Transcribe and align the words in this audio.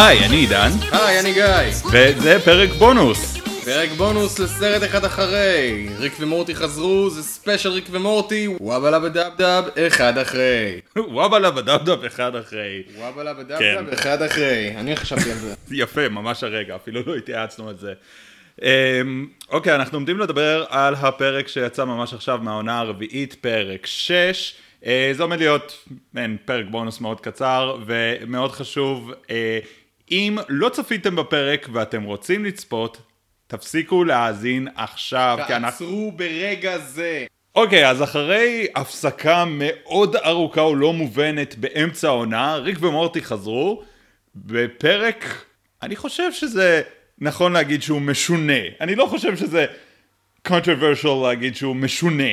היי, 0.00 0.26
אני 0.26 0.36
עידן, 0.36 0.70
היי, 0.92 1.20
אני 1.20 1.32
גיא. 1.32 1.44
וזה 1.92 2.38
פרק 2.44 2.70
בונוס. 2.70 3.36
פרק 3.64 3.90
בונוס 3.90 4.38
לסרט 4.38 4.82
אחד 4.82 5.04
אחרי. 5.04 5.88
ריק 5.98 6.12
ומורטי 6.20 6.54
חזרו, 6.54 7.10
זה 7.10 7.22
special 7.22 7.68
ריק 7.68 7.88
ומורטי, 7.90 8.48
wubba 8.60 8.79
lubba 8.79 8.98
dub 8.98 9.32
dub, 9.38 9.64
אחד 9.86 10.18
אחרי. 10.18 10.80
wubba 10.96 11.50
lubba 11.50 11.74
dub 11.74 11.89
dub 11.89 12.04
אחד 12.04 12.36
אחרי. 12.36 12.82
wubba 12.96 13.34
lubba 13.34 13.49
dub 13.49 13.58
כן. 13.58 13.74
dub, 13.74 13.88
אחד 13.88 14.22
אחרי. 14.22 14.76
אני 14.76 14.96
חשבתי 14.96 15.30
על 15.32 15.38
זה. 15.38 15.54
יפה, 15.82 16.08
ממש 16.08 16.44
הרגע, 16.44 16.76
אפילו 16.76 17.00
לא 17.06 17.16
התייעצנו 17.16 17.68
על 17.68 17.76
זה. 17.76 17.92
אמ, 18.62 19.26
אוקיי, 19.50 19.74
אנחנו 19.74 19.96
עומדים 19.96 20.18
לדבר 20.18 20.64
על 20.68 20.94
הפרק 20.94 21.48
שיצא 21.48 21.84
ממש 21.84 22.14
עכשיו 22.14 22.38
מהעונה 22.42 22.78
הרביעית, 22.78 23.34
פרק 23.34 23.86
6. 23.86 24.54
אה, 24.86 25.10
זה 25.12 25.22
עומד 25.22 25.38
להיות 25.38 25.88
מעין 26.14 26.36
פרק 26.44 26.66
בונוס 26.70 27.00
מאוד 27.00 27.20
קצר 27.20 27.76
ומאוד 27.86 28.52
חשוב. 28.52 29.12
אה, 29.30 29.58
אם 30.10 30.38
לא 30.48 30.68
צפיתם 30.68 31.16
בפרק 31.16 31.68
ואתם 31.72 32.02
רוצים 32.02 32.44
לצפות, 32.44 33.02
תפסיקו 33.46 34.04
להאזין 34.04 34.68
עכשיו, 34.76 35.38
כי 35.46 35.56
אנחנו... 35.56 35.86
תעצרו 35.86 36.12
ברגע 36.12 36.78
זה. 36.78 37.26
אוקיי, 37.54 37.88
אז 37.88 38.02
אחרי 38.02 38.66
הפסקה 38.74 39.44
מאוד 39.48 40.16
ארוכה 40.16 40.62
ולא 40.62 40.92
מובנת 40.92 41.54
באמצע 41.54 42.08
העונה, 42.08 42.56
ריק 42.56 42.78
ומורטי 42.80 43.22
חזרו 43.22 43.82
בפרק, 44.34 45.44
אני 45.82 45.96
חושב 45.96 46.32
שזה 46.32 46.82
נכון 47.18 47.52
להגיד 47.52 47.82
שהוא 47.82 48.00
משונה. 48.00 48.62
אני 48.80 48.94
לא 48.94 49.06
חושב 49.06 49.36
שזה 49.36 49.66
controversial 50.48 51.22
להגיד 51.22 51.56
שהוא 51.56 51.76
משונה. 51.76 52.32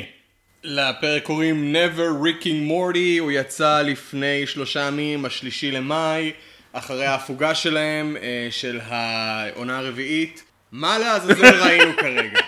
לפרק 0.64 1.22
קוראים 1.22 1.74
Never 1.74 2.24
Ricking 2.24 2.70
Morty, 2.70 3.20
הוא 3.20 3.32
יצא 3.32 3.82
לפני 3.82 4.46
שלושה 4.46 4.80
ימים, 4.80 5.24
השלישי 5.24 5.70
למאי, 5.70 6.32
אחרי 6.72 7.06
ההפוגה 7.06 7.54
שלהם, 7.54 8.16
אה, 8.16 8.48
של 8.50 8.80
העונה 8.86 9.78
הרביעית. 9.78 10.42
מה 10.72 10.98
לעזאזל 10.98 11.60
ראינו 11.64 11.92
כרגע? 11.96 12.40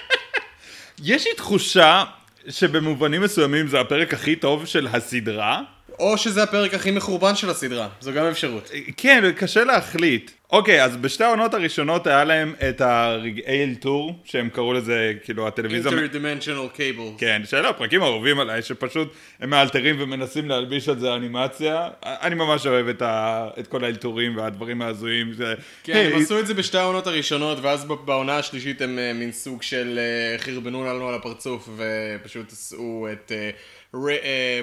יש 1.04 1.26
לי 1.26 1.34
תחושה 1.36 2.04
שבמובנים 2.48 3.22
מסוימים 3.22 3.68
זה 3.68 3.80
הפרק 3.80 4.14
הכי 4.14 4.36
טוב 4.36 4.66
של 4.66 4.86
הסדרה. 4.92 5.62
או 5.98 6.18
שזה 6.18 6.42
הפרק 6.42 6.74
הכי 6.74 6.90
מחורבן 6.90 7.34
של 7.36 7.50
הסדרה, 7.50 7.88
זו 8.00 8.12
גם 8.12 8.26
אפשרות. 8.26 8.70
כן, 8.96 9.32
קשה 9.36 9.64
להחליט. 9.64 10.30
אוקיי, 10.52 10.84
אז 10.84 10.96
בשתי 10.96 11.24
העונות 11.24 11.54
הראשונות 11.54 12.06
היה 12.06 12.24
להם 12.24 12.54
את 12.68 12.80
הרגעי 12.80 13.64
אלתור, 13.64 14.18
שהם 14.24 14.48
קראו 14.48 14.72
לזה, 14.72 15.12
כאילו, 15.24 15.48
הטלוויזיה... 15.48 15.92
Interdimensional 15.92 16.76
Cables. 16.76 17.18
כן, 17.18 17.42
שאלה 17.44 17.68
הפרקים 17.68 18.02
האהובים 18.02 18.40
עליי, 18.40 18.62
שפשוט 18.62 19.12
הם 19.40 19.50
מאלתרים 19.50 19.96
ומנסים 19.98 20.48
להלביש 20.48 20.88
על 20.88 20.98
זה 20.98 21.14
אנימציה. 21.14 21.88
אני 22.02 22.34
ממש 22.34 22.66
אוהב 22.66 22.88
את, 22.88 23.02
ה... 23.02 23.48
את 23.58 23.66
כל 23.66 23.84
האלתורים 23.84 24.36
והדברים 24.36 24.82
ההזויים. 24.82 25.32
ש... 25.34 25.40
כן, 25.84 25.92
היי, 25.92 26.14
הם 26.14 26.22
עשו 26.22 26.38
את 26.38 26.46
זה 26.46 26.54
בשתי 26.54 26.78
העונות 26.78 27.06
הראשונות, 27.06 27.58
ואז 27.62 27.84
בעונה 28.04 28.38
השלישית 28.38 28.82
הם 28.82 28.98
אה, 28.98 29.12
מין 29.12 29.32
סוג 29.32 29.62
של 29.62 29.98
אה, 29.98 30.38
חרבנו 30.38 30.84
לנו 30.84 31.08
על 31.08 31.14
הפרצוף, 31.14 31.68
ופשוט 31.76 32.52
עשו 32.52 33.06
את 33.12 33.32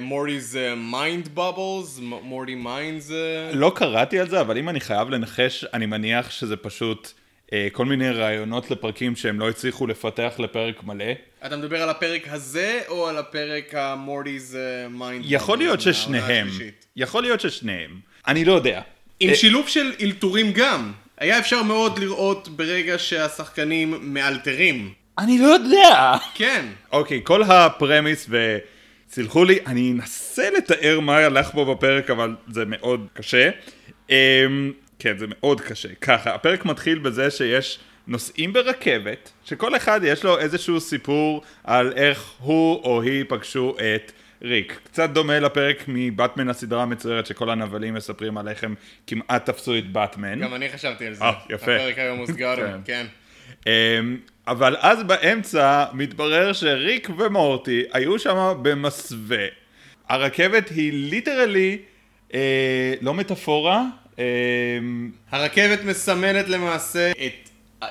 Morty's 0.01 0.57
Mind 0.77 1.27
Blowers, 1.27 1.99
Morty 2.01 2.55
Minds. 2.55 3.11
לא 3.53 3.71
קראתי 3.75 4.19
על 4.19 4.29
זה, 4.29 4.41
אבל 4.41 4.57
אם 4.57 4.69
אני 4.69 4.79
חייב 4.79 5.09
לנחש, 5.09 5.65
אני 5.75 5.85
מניח 5.85 6.31
שזה 6.31 6.57
פשוט 6.57 7.11
אה, 7.53 7.67
כל 7.71 7.85
מיני 7.85 8.09
רעיונות 8.09 8.71
לפרקים 8.71 9.15
שהם 9.15 9.39
לא 9.39 9.49
הצליחו 9.49 9.87
לפתח 9.87 10.33
לפרק 10.39 10.83
מלא. 10.83 11.05
אתה 11.45 11.57
מדבר 11.57 11.81
על 11.81 11.89
הפרק 11.89 12.27
הזה, 12.27 12.81
או 12.87 13.07
על 13.07 13.17
הפרק 13.17 13.73
ה 13.75 13.85
Morty's 13.85 14.55
Mind 14.89 15.21
Blowers? 15.21 15.25
יכול 15.25 15.57
להיות 15.57 15.81
ששניהם. 15.81 16.47
יכול 16.95 17.23
להיות 17.23 17.41
ששניהם. 17.41 17.91
אני 18.27 18.45
לא 18.45 18.53
יודע. 18.53 18.81
עם 19.19 19.29
אה, 19.29 19.35
שילוב 19.35 19.67
של 19.67 19.93
אלתורים 20.01 20.51
גם. 20.51 20.91
היה 21.17 21.39
אפשר 21.39 21.63
מאוד 21.63 21.99
לראות 21.99 22.47
ברגע 22.47 22.97
שהשחקנים 22.97 23.97
מאלתרים. 24.01 24.93
אני 25.17 25.37
לא 25.37 25.47
יודע. 25.47 26.13
כן. 26.35 26.65
אוקיי, 26.91 27.21
כל 27.23 27.43
ה 27.43 27.53
premise, 27.53 28.29
וסלחו 29.09 29.43
לי, 29.43 29.59
אני 29.67 29.91
אנסה 29.91 30.49
לתאר 30.57 30.99
מה 30.99 31.17
הלך 31.17 31.53
בו 31.53 31.75
בפרק, 31.75 32.09
אבל 32.09 32.35
זה 32.51 32.63
מאוד 32.65 33.07
קשה. 33.13 33.49
כן, 34.99 35.17
זה 35.17 35.25
מאוד 35.29 35.61
קשה. 35.61 35.95
ככה, 36.01 36.35
הפרק 36.35 36.65
מתחיל 36.65 36.99
בזה 36.99 37.31
שיש 37.31 37.79
נוסעים 38.07 38.53
ברכבת, 38.53 39.31
שכל 39.45 39.75
אחד 39.75 39.99
יש 40.03 40.23
לו 40.23 40.39
איזשהו 40.39 40.81
סיפור 40.81 41.41
על 41.63 41.93
איך 41.95 42.31
הוא 42.39 42.83
או 42.83 43.01
היא 43.01 43.25
פגשו 43.27 43.75
את 43.77 44.11
ריק. 44.41 44.79
קצת 44.83 45.09
דומה 45.09 45.39
לפרק 45.39 45.83
מבטמן 45.87 46.49
הסדרה 46.49 46.83
המצוירת 46.83 47.25
שכל 47.25 47.49
הנבלים 47.49 47.93
מספרים 47.93 48.37
על 48.37 48.47
איך 48.47 48.63
הם 48.63 48.75
כמעט 49.07 49.45
תפסו 49.45 49.77
את 49.77 49.91
באטמן. 49.91 50.39
גם 50.39 50.53
אני 50.53 50.69
חשבתי 50.69 51.05
על 51.05 51.13
זה. 51.13 51.23
אה, 51.23 51.33
יפה. 51.49 51.75
הפרק 51.75 51.97
היום 51.97 52.19
הוסגר, 52.19 52.55
כן. 52.55 52.79
כן. 52.85 53.05
אמ, 53.67 54.17
אבל 54.47 54.75
אז 54.79 55.03
באמצע 55.03 55.85
מתברר 55.93 56.53
שריק 56.53 57.09
ומורטי 57.17 57.83
היו 57.93 58.19
שם 58.19 58.53
במסווה. 58.61 59.45
הרכבת 60.09 60.69
היא 60.69 60.93
ליטרלי 60.93 61.77
אה, 62.33 62.93
לא 63.01 63.13
מטאפורה, 63.13 63.83
הרכבת 65.31 65.83
מסמנת 65.83 66.49
למעשה 66.49 67.11
את 67.11 67.49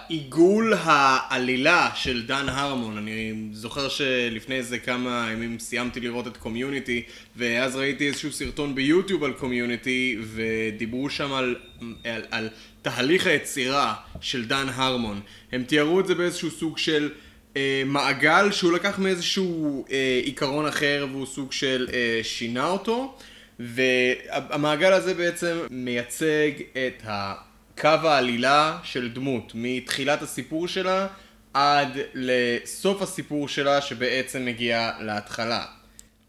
עיגול 0.09 0.75
העלילה 0.77 1.91
של 1.95 2.27
דן 2.27 2.49
הרמון. 2.49 2.97
אני 2.99 3.33
זוכר 3.53 3.89
שלפני 3.89 4.55
איזה 4.55 4.79
כמה 4.79 5.29
ימים 5.33 5.59
סיימתי 5.59 6.01
לראות 6.01 6.27
את 6.27 6.37
קומיוניטי, 6.37 7.03
ואז 7.37 7.77
ראיתי 7.77 8.07
איזשהו 8.07 8.33
סרטון 8.33 8.75
ביוטיוב 8.75 9.25
על 9.25 9.33
קומיוניטי, 9.33 10.19
ודיברו 10.23 11.11
שם 11.11 11.33
על, 11.33 11.57
על, 12.05 12.23
על 12.31 12.49
תהליך 12.83 13.27
היצירה 13.27 13.95
של 14.21 14.45
דן 14.45 14.67
הרמון. 14.75 15.21
הם 15.53 15.65
תיארו 15.65 16.01
את 16.01 16.07
זה 16.07 16.15
באיזשהו 16.15 16.51
סוג 16.51 16.79
של... 16.79 17.11
אה, 17.57 17.83
מעגל 17.87 18.51
שהוא 18.53 18.73
לקח 18.73 18.99
מאיזשהו 18.99 19.85
אה, 19.91 20.21
עיקרון 20.25 20.67
אחר 20.67 21.07
והוא 21.11 21.27
סוג 21.27 21.53
של 21.53 21.89
אה, 21.93 22.21
שינה 22.23 22.67
אותו 22.67 23.17
והמעגל 23.61 24.93
הזה 24.93 25.15
בעצם 25.15 25.59
מייצג 25.71 26.51
את 26.73 27.03
הקו 27.05 27.89
העלילה 27.89 28.79
של 28.83 29.13
דמות 29.13 29.53
מתחילת 29.55 30.23
הסיפור 30.23 30.69
שלה 30.69 31.07
עד 31.55 31.99
לסוף 32.15 33.03
הסיפור 33.03 33.49
שלה 33.49 33.81
שבעצם 33.81 34.45
מגיע 34.45 34.91
להתחלה. 35.01 35.65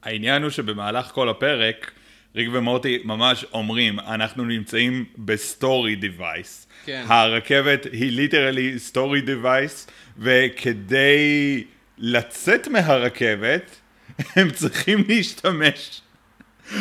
העניין 0.03 0.43
הוא 0.43 0.49
שבמהלך 0.49 1.05
כל 1.05 1.29
הפרק 1.29 1.91
ריק 2.35 2.49
ומורטי 2.53 2.99
ממש 3.03 3.45
אומרים 3.53 3.99
אנחנו 3.99 4.45
נמצאים 4.45 5.05
ב 5.17 5.30
story 5.30 5.95
device. 5.95 6.67
כן. 6.85 7.05
הרכבת 7.07 7.85
היא 7.91 8.11
literally 8.11 8.79
story 8.79 9.21
device 9.21 9.87
וכדי 10.17 11.63
לצאת 11.97 12.67
מהרכבת 12.67 13.75
הם 14.35 14.51
צריכים 14.51 15.03
להשתמש 15.07 16.01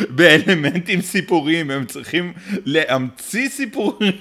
באלמנטים 0.09 1.01
סיפוריים, 1.01 1.71
הם 1.71 1.85
צריכים 1.85 2.33
להמציא 2.65 3.49
סיפורים 3.49 4.11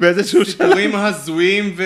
באיזשהו 0.00 0.44
שלב. 0.44 0.52
סיפורים 0.66 0.94
הזויים 0.96 1.74
ו- 1.76 1.84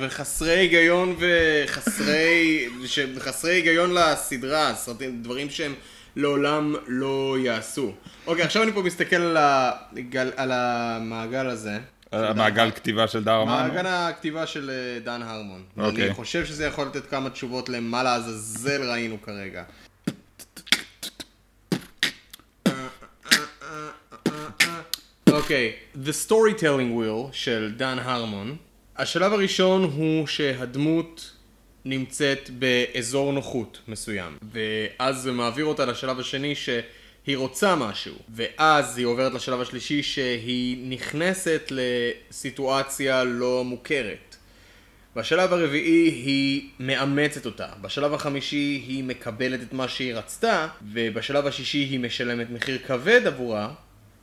וחסרי 0.00 0.58
היגיון 0.58 1.16
וחסרי 1.18 2.68
ש- 2.86 2.98
חסרי 3.18 3.54
היגיון 3.54 3.94
לסדרה, 3.94 4.74
סרטים, 4.74 5.22
דברים 5.22 5.50
שהם 5.50 5.74
לעולם 6.16 6.74
לא 6.86 7.36
יעשו. 7.40 7.92
אוקיי, 8.26 8.44
עכשיו 8.44 8.62
אני 8.62 8.72
פה 8.72 8.82
מסתכל 8.82 9.16
על, 9.16 9.36
הגל, 9.96 10.30
על 10.36 10.50
המעגל 10.54 11.46
הזה. 11.46 11.78
המעגל 12.12 12.70
כתיבה 12.70 13.08
של 13.08 13.24
דרמן. 13.24 13.68
מעגל 13.68 13.86
הכתיבה 13.86 14.46
של 14.46 14.70
אה, 14.70 14.98
דן 15.00 15.22
הרמון. 15.22 15.62
אוקיי. 15.78 16.06
אני 16.06 16.14
חושב 16.14 16.44
שזה 16.46 16.66
יכול 16.66 16.86
לתת 16.86 17.06
כמה 17.10 17.30
תשובות 17.30 17.68
למה 17.68 18.02
לעזאזל 18.02 18.90
ראינו 18.90 19.22
כרגע. 19.22 19.62
אוקיי, 25.42 25.72
The 26.04 26.28
Storytelling 26.28 26.98
Wheel 26.98 27.32
של 27.32 27.72
דן 27.76 27.98
הרמון. 27.98 28.56
השלב 28.96 29.32
הראשון 29.32 29.84
הוא 29.84 30.26
שהדמות 30.26 31.32
נמצאת 31.84 32.50
באזור 32.50 33.32
נוחות 33.32 33.80
מסוים, 33.88 34.38
ואז 34.52 35.16
זה 35.22 35.32
מעביר 35.32 35.64
אותה 35.64 35.86
לשלב 35.86 36.20
השני 36.20 36.54
שהיא 36.54 37.36
רוצה 37.36 37.76
משהו, 37.76 38.14
ואז 38.34 38.98
היא 38.98 39.06
עוברת 39.06 39.34
לשלב 39.34 39.60
השלישי 39.60 40.02
שהיא 40.02 40.90
נכנסת 40.90 41.70
לסיטואציה 41.70 43.24
לא 43.24 43.64
מוכרת. 43.64 44.36
בשלב 45.16 45.52
הרביעי 45.52 46.08
היא 46.08 46.68
מאמצת 46.80 47.46
אותה, 47.46 47.68
בשלב 47.80 48.14
החמישי 48.14 48.82
היא 48.86 49.04
מקבלת 49.04 49.62
את 49.62 49.72
מה 49.72 49.88
שהיא 49.88 50.14
רצתה, 50.14 50.68
ובשלב 50.92 51.46
השישי 51.46 51.78
היא 51.78 52.00
משלמת 52.00 52.50
מחיר 52.50 52.78
כבד 52.86 53.26
עבורה, 53.26 53.74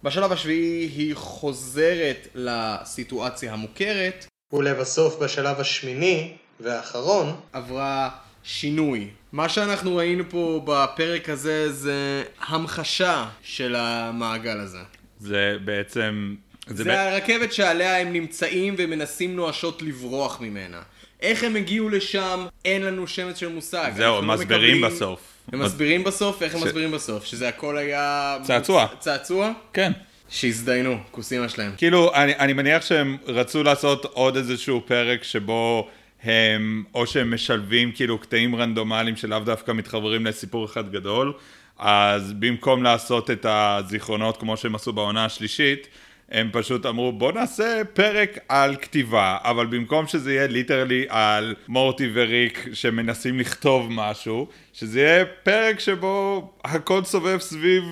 בשלב 0.03 0.31
השביעי 0.31 0.85
היא 0.95 1.15
חוזרת 1.15 2.27
לסיטואציה 2.35 3.53
המוכרת, 3.53 4.25
ולבסוף 4.53 5.15
בשלב 5.23 5.59
השמיני 5.59 6.33
והאחרון 6.59 7.35
עברה 7.53 8.09
שינוי. 8.43 9.07
מה 9.31 9.49
שאנחנו 9.49 9.95
ראינו 9.95 10.23
פה 10.29 10.61
בפרק 10.65 11.29
הזה 11.29 11.71
זה 11.71 12.23
המחשה 12.47 13.29
של 13.43 13.75
המעגל 13.77 14.59
הזה. 14.59 14.77
זה 15.19 15.57
בעצם... 15.65 16.35
זה, 16.67 16.83
בעצם- 16.83 16.99
הרכבת 16.99 17.53
שעליה 17.53 17.99
הם 18.01 18.13
נמצאים 18.13 18.75
ומנסים 18.77 19.35
נואשות 19.35 19.81
לברוח 19.81 20.41
ממנה. 20.41 20.81
איך 21.21 21.43
הם 21.43 21.55
הגיעו 21.55 21.89
לשם, 21.89 22.45
אין 22.65 22.81
לנו 22.81 23.07
שמץ 23.07 23.37
של 23.37 23.47
מושג. 23.47 23.91
זהו, 23.95 24.15
לא 24.15 24.21
מסבירים 24.21 24.77
מקבלים- 24.77 24.95
בסוף. 24.95 25.19
הם 25.53 25.59
מסבירים 25.59 26.03
בסוף? 26.03 26.43
איך 26.43 26.55
הם 26.55 26.61
מסבירים 26.63 26.91
בסוף? 26.91 27.25
שזה 27.25 27.47
הכל 27.47 27.77
היה... 27.77 28.37
צעצוע. 28.43 28.87
צעצוע? 28.99 29.51
כן. 29.73 29.91
שהזדיינו, 30.29 30.97
כוסימה 31.11 31.49
שלהם. 31.49 31.71
כאילו, 31.77 32.15
אני, 32.15 32.35
אני 32.35 32.53
מניח 32.53 32.85
שהם 32.85 33.17
רצו 33.27 33.63
לעשות 33.63 34.05
עוד 34.05 34.37
איזשהו 34.37 34.81
פרק 34.85 35.23
שבו 35.23 35.89
הם, 36.23 36.83
או 36.93 37.07
שהם 37.07 37.33
משלבים 37.33 37.91
כאילו 37.91 38.17
קטעים 38.17 38.55
רנדומליים 38.55 39.15
שלאו 39.15 39.39
דווקא 39.39 39.71
מתחברים 39.71 40.25
לסיפור 40.25 40.65
אחד 40.65 40.91
גדול, 40.91 41.33
אז 41.77 42.33
במקום 42.33 42.83
לעשות 42.83 43.31
את 43.31 43.45
הזיכרונות 43.49 44.37
כמו 44.37 44.57
שהם 44.57 44.75
עשו 44.75 44.93
בעונה 44.93 45.25
השלישית, 45.25 45.87
הם 46.31 46.49
פשוט 46.51 46.85
אמרו 46.85 47.11
בוא 47.11 47.31
נעשה 47.31 47.81
פרק 47.93 48.37
על 48.47 48.75
כתיבה, 48.75 49.37
אבל 49.43 49.65
במקום 49.65 50.07
שזה 50.07 50.33
יהיה 50.33 50.47
ליטרלי 50.47 51.05
על 51.09 51.55
מורטי 51.67 52.09
וריק 52.13 52.69
שמנסים 52.73 53.39
לכתוב 53.39 53.87
משהו, 53.89 54.47
שזה 54.73 55.01
יהיה 55.01 55.25
פרק 55.25 55.79
שבו 55.79 56.51
הכל 56.63 57.03
סובב 57.03 57.39
סביב 57.39 57.83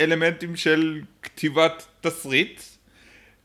אלמנטים 0.00 0.56
של 0.56 1.00
כתיבת 1.22 1.86
תסריט, 2.00 2.62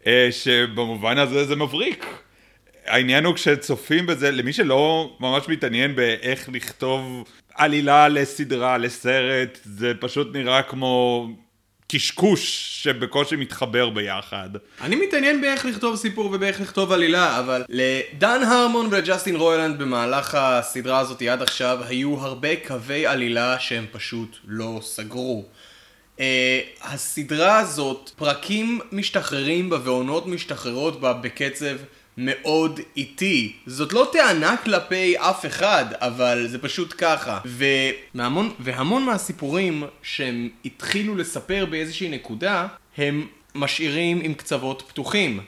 אה, 0.08 0.28
שבמובן 0.32 1.18
הזה 1.18 1.46
זה 1.46 1.56
מבריק. 1.56 2.06
העניין 2.86 3.26
הוא 3.26 3.36
כשצופים 3.36 4.06
בזה, 4.06 4.32
למי 4.32 4.54
שלא 4.54 5.16
ממש 5.20 5.50
מתעניין 5.50 5.96
באיך 5.96 6.50
לכתוב 6.54 7.24
עלילה 7.56 8.08
לסדרה, 8.08 8.78
לסרט, 8.78 9.60
זה 9.64 9.94
פשוט 10.00 10.36
נראה 10.36 10.64
כמו 10.64 11.28
קשקוש 11.94 12.70
שבקושי 12.84 13.36
מתחבר 13.36 13.90
ביחד. 13.90 14.50
אני 14.82 14.96
מתעניין 14.96 15.42
באיך 15.42 15.66
לכתוב 15.66 15.96
סיפור 15.96 16.26
ובאיך 16.26 16.62
לכתוב 16.62 16.92
עלילה, 16.92 17.40
אבל 17.40 17.64
לדן 17.70 18.44
הרמון 18.44 18.88
ולג'סטין 18.92 19.36
רוילנד 19.36 19.80
במהלך 19.80 20.36
הסדרה 20.36 21.00
הזאת 21.00 21.22
עד 21.22 21.42
עכשיו 21.42 21.80
היו 21.88 22.20
הרבה 22.20 22.56
קווי 22.68 23.06
עלילה 23.06 23.60
שהם 23.60 23.86
פשוט 23.92 24.38
לא 24.48 24.80
סגרו. 24.84 25.46
Uh, 26.18 26.22
הסדרה 26.82 27.58
הזאת, 27.58 28.12
פרקים 28.16 28.80
משתחררים 28.92 29.70
בה 29.70 29.78
ועונות 29.84 30.28
משתחררות 30.28 31.02
בה 31.02 31.14
בקצב 31.14 31.76
מאוד 32.18 32.80
איטי. 32.98 33.54
זאת 33.66 33.94
לא 33.94 34.10
טענה 34.12 34.58
כלפי 34.58 35.16
אף 35.18 35.46
אחד, 35.46 35.86
אבל 35.94 36.48
זה 36.48 36.58
פשוט 36.58 36.94
ככה. 36.98 37.40
והמון, 37.46 38.54
והמון 38.60 39.04
מהסיפורים 39.04 39.84
שהם 40.04 40.50
התחילו 40.66 41.16
לספר 41.16 41.66
באיזושהי 41.70 42.10
נקודה, 42.10 42.68
הם 42.98 43.28
משאירים 43.56 44.20
עם 44.24 44.34
קצוות 44.34 44.84
פתוחים. 44.88 45.40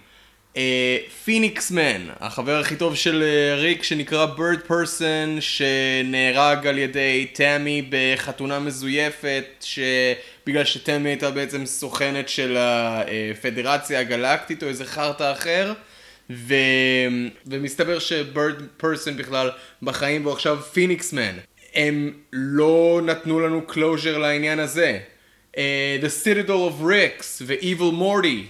פיניקס 1.24 1.72
מן, 1.72 2.08
החבר 2.20 2.60
הכי 2.60 2.76
טוב 2.76 2.96
של 2.96 3.24
אה, 3.24 3.56
ריק 3.56 3.84
שנקרא 3.84 4.26
בירד 4.26 4.60
פרסון, 4.68 5.38
שנהרג 5.40 6.68
על 6.68 6.78
ידי 6.78 7.28
תמי 7.34 7.90
בחתונה 7.90 8.60
מזויפת, 8.60 9.46
שבגלל 9.62 10.66
שתמי 10.66 11.10
הייתה 11.10 11.32
בעצם 11.32 11.66
סוכנת 11.66 12.30
של 12.30 12.58
הפדרציה 12.60 14.00
הגלקטית 14.00 14.64
או 14.64 14.68
איזה 14.68 14.86
חרטא 14.86 15.32
אחר. 15.32 15.74
ו... 16.30 16.54
ומסתבר 17.48 18.00
שבירד 18.00 18.56
פרסון 18.77 19.18
בכלל 19.18 19.50
בחיים 19.83 20.25
והוא 20.25 20.33
עכשיו 20.33 20.62
פיניקס 20.74 21.13
מן. 21.13 21.36
הם 21.75 22.13
לא 22.33 23.01
נתנו 23.04 23.39
לנו 23.39 23.62
closure 23.69 24.18
לעניין 24.18 24.60
הזה. 24.60 25.00
Uh, 25.54 25.57
The 26.01 26.25
Citadel 26.25 26.50
of 26.50 26.83
Ricks 26.83 27.42
ו-Evil 27.42 27.94
Morty 28.01 28.45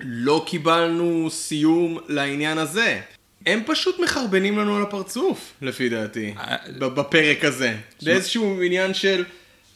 לא 0.00 0.44
קיבלנו 0.46 1.30
סיום 1.30 1.98
לעניין 2.08 2.58
הזה. 2.58 3.00
הם 3.46 3.62
פשוט 3.66 3.98
מחרבנים 3.98 4.58
לנו 4.58 4.76
על 4.76 4.82
הפרצוף, 4.82 5.52
לפי 5.62 5.88
דעתי, 5.88 6.34
ב- 6.78 6.84
בפרק 6.84 7.44
הזה. 7.44 7.74
זה 7.98 8.10
איזשהו 8.10 8.62
עניין 8.62 8.94
של, 8.94 9.24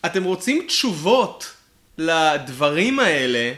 אתם 0.06 0.24
רוצים 0.24 0.64
תשובות 0.66 1.52
לדברים 1.98 3.00
האלה, 3.00 3.52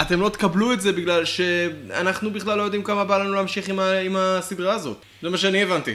אתם 0.00 0.20
לא 0.20 0.28
תקבלו 0.28 0.72
את 0.72 0.80
זה 0.80 0.92
בגלל 0.92 1.24
שאנחנו 1.24 2.30
בכלל 2.30 2.58
לא 2.58 2.62
יודעים 2.62 2.82
כמה 2.82 3.04
בא 3.04 3.18
לנו 3.18 3.34
להמשיך 3.34 3.68
עם, 3.68 3.78
ה- 3.78 3.98
עם 3.98 4.16
הסדרה 4.16 4.74
הזאת. 4.74 5.02
זה 5.22 5.30
מה 5.30 5.36
שאני 5.38 5.62
הבנתי. 5.62 5.94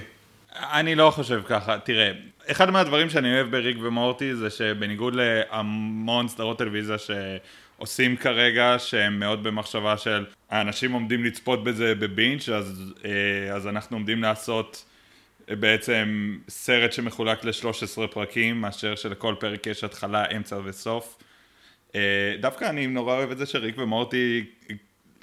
אני 0.55 0.95
לא 0.95 1.11
חושב 1.11 1.41
ככה, 1.47 1.77
תראה, 1.79 2.11
אחד 2.51 2.69
מהדברים 2.69 3.09
שאני 3.09 3.33
אוהב 3.35 3.51
בריק 3.51 3.77
ומורטי 3.81 4.35
זה 4.35 4.49
שבניגוד 4.49 5.13
להמון 5.15 6.27
סדרות 6.27 6.57
טלוויזיה 6.57 6.95
שעושים 6.97 8.17
כרגע, 8.17 8.75
שהם 8.77 9.19
מאוד 9.19 9.43
במחשבה 9.43 9.97
של 9.97 10.25
האנשים 10.49 10.91
עומדים 10.91 11.23
לצפות 11.23 11.63
בזה 11.63 11.95
בבינץ', 11.95 12.49
אז, 12.49 12.93
אה, 13.05 13.55
אז 13.55 13.67
אנחנו 13.67 13.97
עומדים 13.97 14.21
לעשות 14.23 14.85
אה, 15.49 15.55
בעצם 15.55 16.37
סרט 16.49 16.93
שמחולק 16.93 17.45
ל-13 17.45 18.07
פרקים, 18.11 18.61
מאשר 18.61 18.95
שלכל 18.95 19.35
פרק 19.39 19.67
יש 19.67 19.83
התחלה, 19.83 20.25
אמצע 20.35 20.57
וסוף. 20.63 21.17
אה, 21.95 22.35
דווקא 22.39 22.65
אני 22.69 22.87
נורא 22.87 23.15
אוהב 23.15 23.31
את 23.31 23.37
זה 23.37 23.45
שריק 23.45 23.77
ומורטי, 23.77 24.43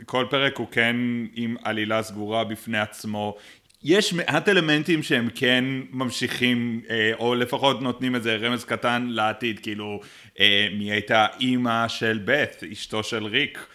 כל 0.04 0.26
פרק 0.30 0.56
הוא 0.56 0.66
כן 0.70 0.96
עם 1.34 1.56
עלילה 1.64 2.02
סגורה 2.02 2.44
בפני 2.44 2.78
עצמו. 2.78 3.36
יש 3.82 4.12
מעט 4.12 4.48
אלמנטים 4.48 5.02
שהם 5.02 5.28
כן 5.34 5.64
ממשיכים, 5.90 6.80
אה, 6.90 7.12
או 7.18 7.34
לפחות 7.34 7.82
נותנים 7.82 8.14
איזה 8.14 8.36
רמז 8.36 8.64
קטן 8.64 9.06
לעתיד, 9.08 9.60
כאילו 9.60 10.00
אה, 10.40 10.68
מי 10.78 10.90
הייתה 10.90 11.26
אימא 11.40 11.88
של 11.88 12.20
בית, 12.24 12.62
אשתו 12.72 13.02
של 13.02 13.24
ריק, 13.24 13.66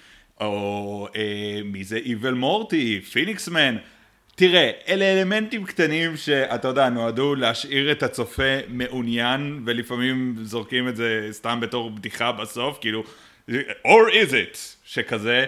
או 0.41 1.07
מי 1.65 1.83
זה 1.83 1.97
איבל 1.97 2.33
מורטי, 2.33 3.01
פיניקסמן. 3.01 3.77
תראה, 4.35 4.71
אלה 4.87 5.13
אלמנטים 5.13 5.65
קטנים 5.65 6.17
שאתה 6.17 6.67
יודע, 6.67 6.89
נועדו 6.89 7.35
להשאיר 7.35 7.91
את 7.91 8.03
הצופה 8.03 8.57
מעוניין, 8.67 9.61
ולפעמים 9.65 10.35
זורקים 10.41 10.87
את 10.87 10.95
זה 10.95 11.27
סתם 11.31 11.59
בתור 11.61 11.91
בדיחה 11.91 12.31
בסוף, 12.31 12.77
כאילו, 12.81 13.03
or 13.85 14.09
is 14.11 14.31
it, 14.31 14.57
שכזה. 14.85 15.45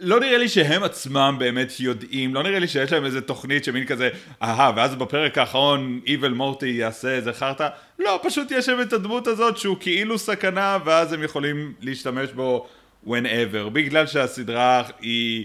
לא 0.00 0.20
נראה 0.20 0.38
לי 0.38 0.48
שהם 0.48 0.82
עצמם 0.82 1.36
באמת 1.38 1.72
יודעים, 1.80 2.34
לא 2.34 2.42
נראה 2.42 2.58
לי 2.58 2.68
שיש 2.68 2.92
להם 2.92 3.04
איזה 3.04 3.20
תוכנית 3.20 3.64
שמין 3.64 3.86
כזה, 3.86 4.08
אהה, 4.42 4.72
ואז 4.76 4.94
בפרק 4.94 5.38
האחרון 5.38 6.00
איבל 6.06 6.32
מורטי 6.32 6.68
יעשה 6.68 7.08
איזה 7.08 7.32
חרטא, 7.32 7.68
לא, 7.98 8.20
פשוט 8.22 8.50
יש 8.50 8.66
שם 8.66 8.80
את 8.82 8.92
הדמות 8.92 9.26
הזאת 9.26 9.58
שהוא 9.58 9.76
כאילו 9.80 10.18
סכנה, 10.18 10.78
ואז 10.84 11.12
הם 11.12 11.22
יכולים 11.22 11.72
להשתמש 11.80 12.32
בו 12.32 12.68
whenever, 13.06 13.68
בגלל 13.72 14.06
שהסדרה 14.06 14.82
היא 15.00 15.44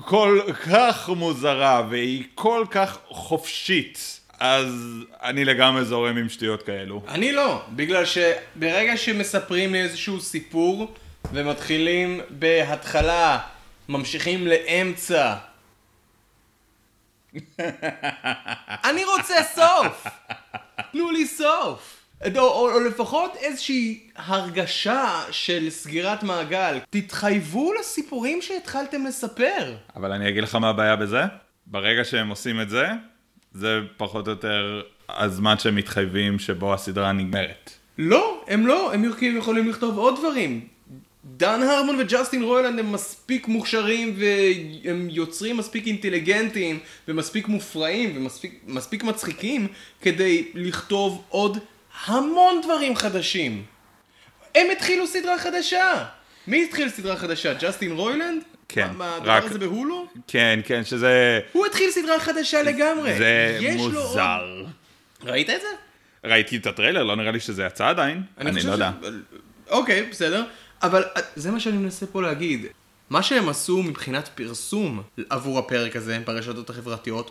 כל 0.00 0.40
כך 0.70 1.08
מוזרה, 1.08 1.86
והיא 1.90 2.24
כל 2.34 2.66
כך 2.70 2.98
חופשית, 3.08 4.20
אז 4.40 4.66
אני 5.22 5.44
לגמרי 5.44 5.84
זורם 5.84 6.16
עם 6.16 6.28
שטויות 6.28 6.62
כאלו. 6.62 7.02
אני 7.08 7.32
לא, 7.32 7.62
בגלל 7.70 8.04
שברגע 8.04 8.96
שמספרים 8.96 9.72
לי 9.72 9.82
איזשהו 9.82 10.20
סיפור 10.20 10.94
ומתחילים 11.32 12.20
בהתחלה, 12.30 13.38
ממשיכים 13.88 14.46
לאמצע. 14.46 15.34
אני 18.88 19.04
רוצה 19.04 19.42
סוף! 19.54 20.06
תנו 20.92 21.10
לי 21.10 21.26
סוף! 21.26 22.01
או, 22.36 22.40
או, 22.40 22.72
או 22.72 22.80
לפחות 22.80 23.36
איזושהי 23.36 24.00
הרגשה 24.16 25.22
של 25.30 25.70
סגירת 25.70 26.22
מעגל. 26.22 26.78
תתחייבו 26.90 27.72
לסיפורים 27.80 28.42
שהתחלתם 28.42 29.06
לספר. 29.06 29.74
אבל 29.96 30.12
אני 30.12 30.28
אגיד 30.28 30.42
לך 30.42 30.54
מה 30.54 30.68
הבעיה 30.68 30.96
בזה, 30.96 31.20
ברגע 31.66 32.04
שהם 32.04 32.28
עושים 32.28 32.60
את 32.60 32.70
זה, 32.70 32.86
זה 33.52 33.80
פחות 33.96 34.26
או 34.26 34.32
יותר 34.32 34.82
הזמן 35.08 35.58
שהם 35.58 35.74
מתחייבים 35.76 36.38
שבו 36.38 36.74
הסדרה 36.74 37.12
נגמרת. 37.12 37.70
לא, 37.98 38.44
הם 38.48 38.66
לא, 38.66 38.92
הם 38.94 39.04
יכולים- 39.04 39.36
יכולים 39.36 39.68
לכתוב 39.68 39.98
עוד 39.98 40.18
דברים. 40.18 40.60
דן 41.24 41.62
הרמון 41.62 41.96
וג'סטין 42.00 42.42
רוילנד 42.42 42.78
הם 42.78 42.92
מספיק 42.92 43.48
מוכשרים 43.48 44.14
והם 44.18 45.08
יוצרים 45.10 45.56
מספיק 45.56 45.86
אינטליגנטים 45.86 46.78
ומספיק 47.08 47.48
מופרעים 47.48 48.16
ומספיק 48.16 48.60
מספיק 48.66 49.04
מצחיקים 49.04 49.66
כדי 50.00 50.44
לכתוב 50.54 51.22
עוד 51.28 51.58
המון 52.06 52.60
דברים 52.64 52.96
חדשים. 52.96 53.64
הם 54.54 54.66
התחילו 54.72 55.06
סדרה 55.06 55.38
חדשה! 55.38 56.04
מי 56.46 56.64
התחיל 56.64 56.88
סדרה 56.88 57.16
חדשה? 57.16 57.54
ג'סטין 57.54 57.92
רוילנד? 57.92 58.42
כן, 58.68 58.88
מה, 58.88 58.94
מה, 58.94 59.16
רק- 59.24 59.42
הדבר 59.42 59.50
הזה 59.50 59.58
בהולו? 59.58 60.06
כן, 60.28 60.60
כן, 60.64 60.84
שזה... 60.84 61.40
הוא 61.52 61.66
התחיל 61.66 61.90
סדרה 61.90 62.20
חדשה 62.20 62.62
לגמרי. 62.62 63.18
זה 63.18 63.58
לו 63.62 63.80
עוד- 63.82 63.92
מוזר. 63.92 64.64
ראית 65.24 65.50
את 65.50 65.60
זה? 65.60 65.66
ראיתי 66.24 66.56
את 66.56 66.66
הטריילר, 66.66 67.02
לא 67.02 67.16
נראה 67.16 67.30
לי 67.32 67.40
שזה 67.40 67.64
יצא 67.64 67.86
עדיין. 67.88 68.22
אני 68.38 68.52
חושב 68.52 68.68
לא 68.68 68.72
יודע. 68.72 68.90
ש- 69.02 69.06
אוקיי, 69.70 70.02
בסדר. 70.02 70.44
אבל 70.82 71.04
אה, 71.16 71.22
זה 71.36 71.50
מה 71.50 71.60
שאני 71.60 71.76
מנסה 71.78 72.06
פה 72.06 72.22
להגיד. 72.22 72.66
מה 73.10 73.22
שהם 73.22 73.48
עשו 73.48 73.82
מבחינת 73.82 74.28
פרסום 74.34 75.02
עבור 75.30 75.58
הפרק 75.58 75.96
הזה 75.96 76.18
ברשתות 76.26 76.70
החברתיות, 76.70 77.30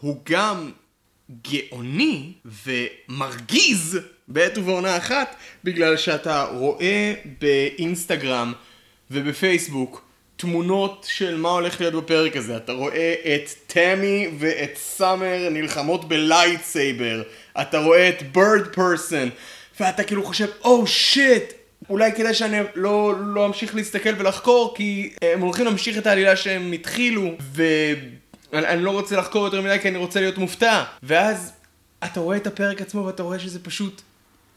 הוא 0.00 0.20
גם 0.30 0.70
גאוני 1.50 2.32
ומרגיז 2.64 3.98
בעת 4.28 4.58
ובעונה 4.58 4.96
אחת, 4.96 5.36
בגלל 5.64 5.96
שאתה 5.96 6.44
רואה 6.44 7.14
באינסטגרם 7.40 8.52
ובפייסבוק 9.10 10.10
תמונות 10.36 11.06
של 11.10 11.36
מה 11.36 11.48
הולך 11.48 11.80
להיות 11.80 11.94
בפרק 11.94 12.36
הזה. 12.36 12.56
אתה 12.56 12.72
רואה 12.72 13.14
את 13.34 13.50
תמי 13.66 14.28
ואת 14.38 14.76
סאמר 14.76 15.48
נלחמות 15.50 16.08
ב 16.08 16.18
lightsaber. 16.18 17.22
אתה 17.60 17.78
רואה 17.78 18.08
את 18.08 18.32
בירד 18.32 18.66
פרסון. 18.66 19.30
ואתה 19.80 20.04
כאילו 20.04 20.24
חושב, 20.24 20.46
או 20.64 20.82
oh, 20.82 20.86
שיט, 20.86 21.52
אולי 21.88 22.12
כדאי 22.12 22.34
שאני 22.34 22.56
לא, 22.74 23.14
לא 23.20 23.46
אמשיך 23.46 23.74
להסתכל 23.74 24.10
ולחקור, 24.18 24.74
כי 24.76 25.10
הם 25.22 25.40
הולכים 25.40 25.64
להמשיך 25.66 25.98
את 25.98 26.06
העלילה 26.06 26.36
שהם 26.36 26.72
התחילו, 26.72 27.34
ואני 28.52 28.82
לא 28.82 28.90
רוצה 28.90 29.16
לחקור 29.16 29.44
יותר 29.44 29.60
מדי 29.60 29.78
כי 29.82 29.88
אני 29.88 29.98
רוצה 29.98 30.20
להיות 30.20 30.38
מופתע. 30.38 30.84
ואז 31.02 31.52
אתה 32.04 32.20
רואה 32.20 32.36
את 32.36 32.46
הפרק 32.46 32.80
עצמו 32.80 33.04
ואתה 33.04 33.22
רואה 33.22 33.38
שזה 33.38 33.64
פשוט 33.64 34.02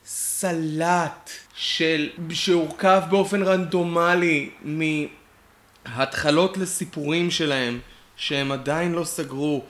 סלט 0.05 1.29
של... 1.55 2.09
שהורכב 2.29 3.01
באופן 3.09 3.43
רנדומלי 3.43 4.49
מהתחלות 5.85 6.57
לסיפורים 6.57 7.31
שלהם, 7.31 7.79
שהם 8.15 8.51
עדיין 8.51 8.91
לא 8.91 9.03
סגרו, 9.03 9.63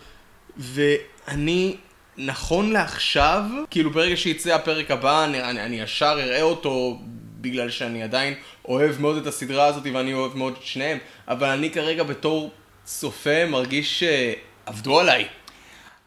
ואני... 0.58 1.78
נכון 2.18 2.72
לעכשיו, 2.72 3.44
כאילו 3.70 3.92
ברגע 3.92 4.18
שיצא 4.18 4.56
הפרק 4.56 4.92
הבא, 4.92 5.26
אני, 5.26 5.44
אני, 5.44 5.62
אני 5.66 5.82
ישר 5.82 6.16
אראה 6.20 6.42
אותו 6.42 7.00
בגלל 7.42 7.70
שאני 7.70 8.04
עדיין 8.04 8.34
אוהב 8.68 9.02
מאוד 9.02 9.18
את 9.18 9.28
הסדרה 9.28 9.66
הזאת 9.66 9.84
ואני 9.94 10.14
אוהב 10.14 10.38
מאוד 10.38 10.54
את 10.60 10.64
שניהם, 10.64 10.98
אבל 11.28 11.48
אני 11.48 11.72
כרגע 11.72 12.04
בתור 12.04 12.52
צופה 12.84 13.46
מרגיש 13.46 14.04
שעבדו 14.04 15.00
עליי. 15.00 15.28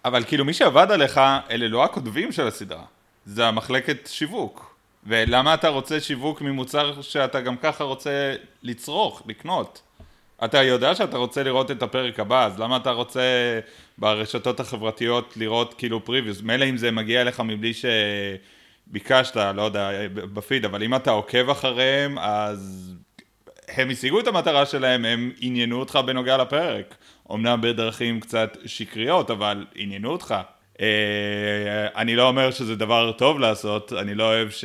אבל 0.04 0.25
כאילו 0.25 0.45
מי 0.45 0.52
שעבד 0.52 0.90
עליך, 0.90 1.21
אלה 1.50 1.68
לא 1.68 1.85
הכותבים 1.85 2.33
של 2.33 2.47
הסדרה, 2.47 2.85
זה 3.26 3.47
המחלקת 3.47 4.06
שיווק. 4.06 4.76
ולמה 5.06 5.54
אתה 5.54 5.68
רוצה 5.68 6.00
שיווק 6.00 6.40
ממוצר 6.40 7.02
שאתה 7.02 7.40
גם 7.40 7.56
ככה 7.56 7.85
רוצה 7.85 8.35
לצרוך, 8.62 9.23
לקנות? 9.26 9.83
אתה 10.45 10.62
יודע 10.62 10.95
שאתה 10.95 11.16
רוצה 11.16 11.42
לראות 11.42 11.71
את 11.71 11.83
הפרק 11.83 12.21
הבא, 12.21 12.47
אז 12.47 12.59
למה 12.59 12.76
אתה 12.76 12.90
רוצה 12.90 13.61
ברשתות 13.99 14.61
החברתיות 14.61 15.35
לראות 15.37 15.75
כאילו 15.78 16.04
פריוויוס? 16.04 16.42
מילא 16.42 16.64
אם 16.64 16.76
זה 16.76 16.90
מגיע 16.90 17.21
אליך 17.21 17.40
מבלי 17.40 17.73
שביקשת, 17.75 19.37
לא 19.37 19.62
יודע, 19.62 19.90
בפיד, 20.14 20.64
אבל 20.64 20.83
אם 20.83 20.95
אתה 20.95 21.11
עוקב 21.11 21.50
אחריהם, 21.50 22.18
אז 22.18 22.92
הם 23.68 23.90
השיגו 23.90 24.20
את 24.20 24.26
המטרה 24.26 24.66
שלהם, 24.66 25.04
הם 25.04 25.32
עניינו 25.40 25.78
אותך 25.80 25.99
בנוגע 26.06 26.37
לפרק. 26.37 26.94
אמנם 27.32 27.61
בדרכים 27.61 28.20
קצת 28.20 28.56
שקריות, 28.66 29.30
אבל 29.30 29.66
עניינו 29.75 30.11
אותך. 30.11 30.35
אה, 30.80 30.87
אני 31.96 32.16
לא 32.16 32.28
אומר 32.28 32.50
שזה 32.50 32.76
דבר 32.76 33.12
טוב 33.12 33.38
לעשות, 33.40 33.92
אני 33.92 34.14
לא 34.14 34.25
אוהב 34.25 34.50
ש... 34.50 34.64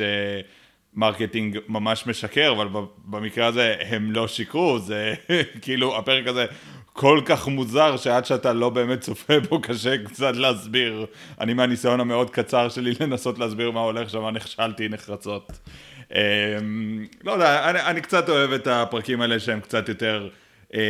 marketing 0.94 1.58
ממש 1.68 2.06
משקר, 2.06 2.52
אבל 2.52 2.68
במקרה 3.04 3.46
הזה 3.46 3.76
הם 3.80 4.12
לא 4.12 4.28
שיקרו, 4.28 4.78
זה 4.78 5.14
כאילו 5.62 5.98
הפרק 5.98 6.26
הזה 6.26 6.46
כל 6.92 7.20
כך 7.24 7.48
מוזר 7.48 7.96
שעד 7.96 8.24
שאתה 8.24 8.52
לא 8.52 8.70
באמת 8.70 9.00
צופה 9.00 9.40
בו 9.40 9.60
קשה 9.60 10.04
קצת 10.04 10.36
להסביר. 10.36 11.06
אני 11.40 11.54
מהניסיון 11.54 12.00
המאוד 12.00 12.30
קצר 12.30 12.68
שלי 12.68 12.92
לנסות 13.00 13.38
להסביר 13.38 13.70
מה 13.70 13.80
הולך 13.80 14.10
שם, 14.10 14.28
נכשלתי 14.28 14.88
נחרצות. 14.88 15.52
אמ, 16.14 17.06
לא 17.24 17.32
יודע, 17.32 17.70
אני, 17.70 17.80
אני 17.80 18.00
קצת 18.00 18.28
אוהב 18.28 18.52
את 18.52 18.66
הפרקים 18.66 19.20
האלה 19.20 19.40
שהם 19.40 19.60
קצת 19.60 19.88
יותר 19.88 20.28
אה, 20.74 20.80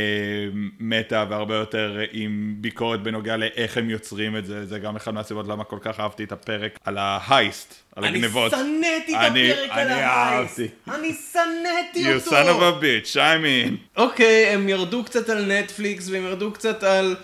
meta 0.81 1.25
והרבה 1.31 1.55
יותר 1.55 2.01
עם 2.13 2.55
ביקורת 2.59 3.03
בנוגע 3.03 3.37
לאיך 3.37 3.77
הם 3.77 3.91
יוצרים 3.91 4.37
את 4.37 4.47
זה, 4.47 4.67
זה 4.67 4.79
גם 4.79 4.97
אחד 4.97 5.15
מהסיבות 5.15 5.49
למה 5.49 5.65
כל 5.65 5.79
כך 5.81 6.01
אהבתי 6.01 6.25
את 6.25 6.33
הפרק 6.33 6.79
על 6.85 6.99
ה 6.99 7.10
heist, 7.10 7.75
על 7.97 8.05
הגנבות. 8.05 8.55
אני 8.55 8.63
שנאתי 8.63 9.15
את 9.15 9.31
הפרק 9.31 9.71
על 9.71 9.91
ה 9.91 10.01
heist. 10.01 10.61
אני 10.89 11.15
שנאתי 11.33 12.15
אותו. 12.15 12.31
You 12.31 12.33
son 12.33 12.47
of 12.47 12.61
a 12.61 12.83
bitch, 12.83 13.15
I'm 13.17 13.45
in. 13.45 13.97
אוקיי, 13.97 14.47
הם 14.47 14.69
ירדו 14.69 15.05
קצת 15.05 15.29
על 15.29 15.53
נטפליקס 15.53 16.09
והם 16.09 16.23
ירדו 16.23 16.53
קצת 16.53 16.83
על... 16.83 17.17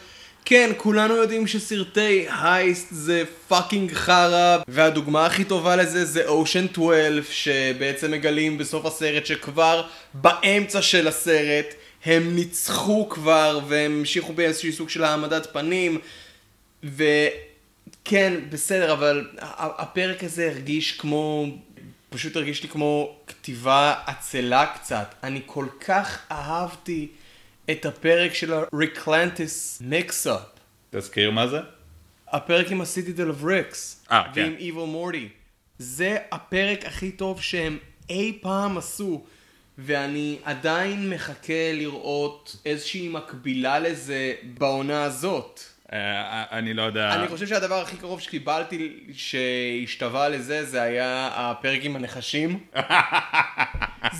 כן, 0.51 0.71
כולנו 0.77 1.17
יודעים 1.17 1.47
שסרטי 1.47 2.27
הייסט 2.43 2.87
זה 2.91 3.25
fucking 3.49 3.93
חרא, 3.93 4.59
והדוגמה 4.69 5.27
הכי 5.27 5.45
טובה 5.45 5.77
לזה 5.77 6.05
זה 6.05 6.27
אושן 6.27 6.67
12, 6.73 7.33
שבעצם 7.35 8.11
מגלים 8.11 8.59
בסוף 8.59 8.87
הסרט 8.87 9.27
שכבר 9.27 9.87
באמצע 10.15 10.83
של 10.83 11.09
הסרט 11.09 11.67
הם 12.05 12.35
ניצחו 12.35 13.09
כבר 13.09 13.61
והם 13.69 13.93
המשיכו 13.93 14.33
באיזשהו 14.33 14.73
סוג 14.73 14.89
של 14.89 15.05
העמדת 15.05 15.53
פנים 15.53 15.99
וכן, 16.85 18.35
בסדר, 18.51 18.93
אבל 18.93 19.29
הפרק 19.59 20.25
הזה 20.25 20.51
הרגיש 20.51 20.93
כמו, 20.93 21.47
פשוט 22.11 22.37
הרגיש 22.37 22.63
לי 22.63 22.69
כמו 22.69 23.17
כתיבה 23.27 23.95
עצלה 24.07 24.67
קצת. 24.67 25.15
אני 25.23 25.41
כל 25.47 25.67
כך 25.81 26.19
אהבתי 26.33 27.09
את 27.71 27.87
הפרק 27.87 28.35
של 28.35 28.55
ה-Reclantis 28.55 29.83
Mix-Up. 29.91 30.61
תזכיר 30.91 31.31
מה 31.31 31.47
זה? 31.47 31.59
הפרק 32.33 32.71
עם 32.71 32.81
ה-Citadel 32.81 33.41
of 33.41 33.45
Ricks. 33.45 34.11
אה, 34.13 34.23
כן. 34.35 34.43
ועם 34.43 34.57
Evil 34.59 34.95
Morty. 34.95 35.29
זה 35.79 36.19
הפרק 36.33 36.85
הכי 36.85 37.11
טוב 37.11 37.43
שהם 37.43 37.79
אי 38.11 38.39
פעם 38.43 38.79
עשו. 38.79 39.25
ואני 39.79 40.39
עדיין 40.45 41.11
מחכה 41.11 41.73
לראות 41.73 42.57
איזושהי 42.67 43.09
מקבילה 43.09 43.79
לזה 43.79 44.35
בעונה 44.45 45.03
הזאת. 45.03 45.61
אה, 45.93 46.45
אני 46.53 46.75
לא 46.75 46.83
יודע. 46.83 47.15
אני 47.15 47.29
חושב 47.29 47.47
שהדבר 47.47 47.75
הכי 47.75 47.97
קרוב 47.97 48.21
שקיבלתי 48.21 49.01
שהשתווה 49.13 50.29
לזה, 50.29 50.65
זה 50.65 50.83
היה 50.83 51.31
הפרק 51.33 51.81
עם 51.83 51.97
הנחשים. 51.97 52.59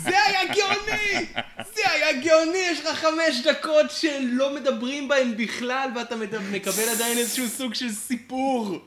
זה 0.03 0.23
היה 0.27 0.45
גאוני! 0.45 1.27
זה 1.75 1.91
היה 1.91 2.13
גאוני! 2.13 2.59
יש 2.59 2.81
לך 2.81 2.99
חמש 2.99 3.41
דקות 3.45 3.91
שלא 3.91 4.55
מדברים 4.55 5.09
בהם 5.09 5.37
בכלל, 5.37 5.89
ואתה 5.97 6.17
מקבל 6.53 6.89
עדיין 6.89 7.19
איזשהו 7.19 7.49
סוג 7.49 7.75
של 7.75 7.93
סיפור. 7.93 8.79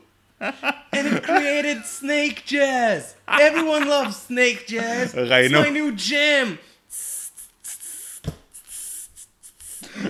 And 0.92 1.06
it 1.06 1.22
created 1.22 1.86
snake 1.86 2.44
jazz. 2.46 3.14
Everyone 3.28 3.84
loves 3.86 4.16
snake 4.28 4.66
jazz. 4.66 5.14
ראינו. 5.14 5.62
It's 5.62 5.66
my 5.66 5.70
new 5.70 5.92
jam. 6.10 6.56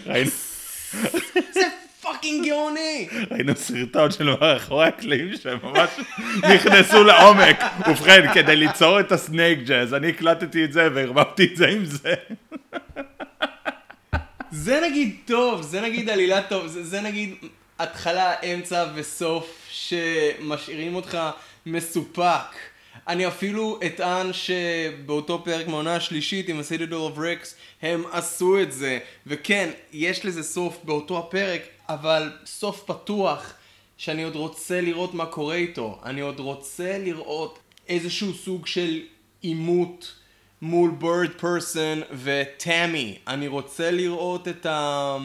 ראינו. 0.06 0.30
זה 1.52 1.68
fucking 2.02 2.46
גאוני! 2.46 3.08
ראינו 3.30 3.52
סרטון 3.56 4.10
של 4.10 4.36
מאחורי 4.40 4.86
הקלעים 4.86 5.36
שהם 5.42 5.58
ממש 5.62 5.90
נכנסו 6.54 7.04
לעומק. 7.04 7.60
ובכן, 7.88 8.34
כדי 8.34 8.56
ליצור 8.56 9.00
את 9.00 9.12
ה 9.12 9.20
snake 9.20 9.58
jazz, 9.58 9.94
אני 9.94 10.08
הקלטתי 10.08 10.64
את 10.64 10.72
זה 10.72 10.88
והרבבתי 10.94 11.44
את 11.44 11.56
זה 11.56 11.68
עם 11.68 11.84
זה. 11.84 12.14
זה 14.50 14.80
נגיד 14.84 15.16
טוב, 15.24 15.62
זה 15.62 15.80
נגיד 15.80 16.10
עלילה 16.10 16.42
טוב, 16.42 16.66
זה, 16.66 16.84
זה 16.84 17.00
נגיד 17.00 17.34
התחלה, 17.78 18.34
אמצע 18.42 18.86
וסוף 18.94 19.68
שמשאירים 19.70 20.94
אותך 20.94 21.18
מסופק. 21.66 22.56
אני 23.08 23.26
אפילו 23.26 23.80
אטען 23.86 24.32
שבאותו 24.32 25.44
פרק 25.44 25.68
מהעונה 25.68 25.96
השלישית 25.96 26.48
עם 26.48 26.58
ה-Citadel 26.58 26.92
of 26.92 27.18
Ricks 27.18 27.46
הם 27.82 28.04
עשו 28.12 28.62
את 28.62 28.72
זה 28.72 28.98
וכן, 29.26 29.70
יש 29.92 30.24
לזה 30.24 30.42
סוף 30.42 30.78
באותו 30.84 31.18
הפרק 31.18 31.62
אבל 31.88 32.32
סוף 32.46 32.84
פתוח 32.86 33.54
שאני 33.96 34.22
עוד 34.22 34.36
רוצה 34.36 34.80
לראות 34.80 35.14
מה 35.14 35.26
קורה 35.26 35.54
איתו 35.54 36.00
אני 36.04 36.20
עוד 36.20 36.40
רוצה 36.40 36.98
לראות 36.98 37.58
איזשהו 37.88 38.34
סוג 38.34 38.66
של 38.66 39.00
עימות 39.40 40.14
מול 40.62 40.90
בירד 40.98 41.30
פרסון 41.30 42.00
וטאמי 42.12 43.18
אני 43.28 43.48
רוצה 43.48 43.90
לראות 43.90 44.48
את, 44.48 44.66
ה... 44.66 45.16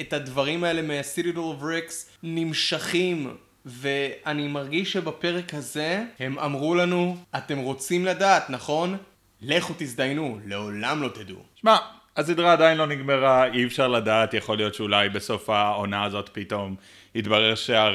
את 0.00 0.12
הדברים 0.12 0.64
האלה 0.64 0.82
מה-Citadel 0.82 1.36
of 1.36 1.62
Rex 1.62 1.92
נמשכים 2.22 3.36
ואני 3.66 4.48
מרגיש 4.48 4.92
שבפרק 4.92 5.54
הזה 5.54 6.04
הם 6.18 6.38
אמרו 6.38 6.74
לנו, 6.74 7.16
אתם 7.36 7.58
רוצים 7.58 8.04
לדעת, 8.04 8.50
נכון? 8.50 8.96
לכו 9.40 9.74
תזדיינו, 9.78 10.38
לעולם 10.46 11.02
לא 11.02 11.08
תדעו. 11.08 11.38
שמע, 11.54 11.76
הסדרה 12.20 12.52
עדיין 12.52 12.78
לא 12.78 12.86
נגמרה, 12.86 13.46
אי 13.46 13.64
אפשר 13.64 13.88
לדעת, 13.88 14.34
יכול 14.34 14.56
להיות 14.56 14.74
שאולי 14.74 15.08
בסוף 15.08 15.50
העונה 15.50 16.04
הזאת 16.04 16.30
פתאום 16.32 16.74
יתברר 17.14 17.54
שה... 17.54 17.88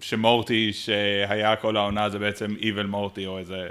שמורטי 0.00 0.72
שהיה 0.72 1.56
כל 1.56 1.76
העונה 1.76 2.10
זה 2.10 2.18
בעצם 2.18 2.54
Evil 2.60 2.86
מורטי 2.86 3.26
או 3.26 3.38
איזה 3.38 3.68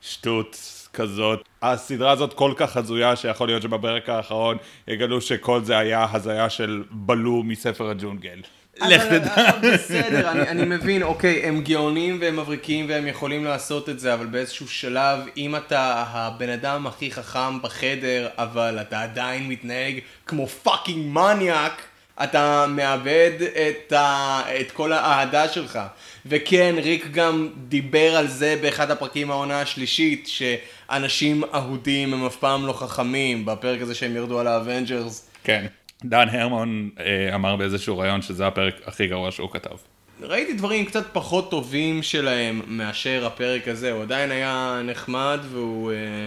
שטות 0.00 0.56
כזאת. 0.92 1.48
הסדרה 1.62 2.10
הזאת 2.10 2.32
כל 2.32 2.52
כך 2.56 2.76
הזויה 2.76 3.16
שיכול 3.16 3.48
להיות 3.48 3.62
שבפרק 3.62 4.08
האחרון 4.08 4.56
יגלו 4.88 5.20
שכל 5.20 5.60
זה 5.62 5.78
היה 5.78 6.06
הזיה 6.12 6.50
של 6.50 6.82
בלו 6.90 7.42
מספר 7.42 7.90
הג'ונגל. 7.90 8.40
לך 8.80 9.02
תדע. 9.02 9.50
בסדר, 9.74 10.30
אני, 10.30 10.48
אני 10.48 10.64
מבין, 10.64 11.02
אוקיי, 11.02 11.46
הם 11.46 11.60
גאונים 11.60 12.18
והם 12.20 12.36
מבריקים 12.36 12.86
והם 12.88 13.06
יכולים 13.06 13.44
לעשות 13.44 13.88
את 13.88 14.00
זה, 14.00 14.14
אבל 14.14 14.26
באיזשהו 14.26 14.68
שלב, 14.68 15.18
אם 15.36 15.56
אתה 15.56 16.04
הבן 16.08 16.48
אדם 16.48 16.86
הכי 16.86 17.10
חכם 17.10 17.62
בחדר, 17.62 18.28
אבל 18.38 18.78
אתה 18.80 19.02
עדיין 19.02 19.48
מתנהג 19.48 19.98
כמו 20.26 20.46
fucking 20.46 21.06
מניאק, 21.06 21.82
אתה 22.22 22.66
מאבד 22.68 23.30
את, 23.40 23.92
ה... 23.92 24.40
את 24.60 24.72
כל 24.72 24.92
האהדה 24.92 25.48
שלך. 25.48 25.78
וכן, 26.26 26.74
ריק 26.82 27.06
גם 27.12 27.48
דיבר 27.68 28.16
על 28.16 28.26
זה 28.26 28.58
באחד 28.62 28.90
הפרקים 28.90 29.28
מהעונה 29.28 29.60
השלישית, 29.60 30.28
שאנשים 30.28 31.44
אהודים 31.54 32.14
הם 32.14 32.26
אף 32.26 32.36
פעם 32.36 32.66
לא 32.66 32.72
חכמים, 32.72 33.44
בפרק 33.44 33.82
הזה 33.82 33.94
שהם 33.94 34.16
ירדו 34.16 34.40
על 34.40 34.46
האבנג'רס. 34.46 35.30
כן. 35.44 35.66
דן 36.04 36.28
הרמון 36.28 36.90
אה, 37.00 37.34
אמר 37.34 37.56
באיזשהו 37.56 37.98
ראיון 37.98 38.22
שזה 38.22 38.46
הפרק 38.46 38.74
הכי 38.86 39.06
גרוע 39.06 39.30
שהוא 39.30 39.50
כתב. 39.50 39.76
ראיתי 40.20 40.52
דברים 40.52 40.84
קצת 40.84 41.06
פחות 41.12 41.50
טובים 41.50 42.02
שלהם 42.02 42.62
מאשר 42.66 43.26
הפרק 43.26 43.68
הזה, 43.68 43.92
הוא 43.92 44.02
עדיין 44.02 44.30
היה 44.30 44.80
נחמד 44.84 45.38
והוא... 45.50 45.92
אה, 45.92 46.26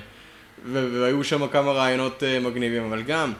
והיו 0.65 1.23
שם 1.23 1.47
כמה 1.47 1.71
רעיונות 1.71 2.23
אה, 2.23 2.39
מגניבים, 2.39 2.83
אבל 2.83 3.01
גם 3.01 3.33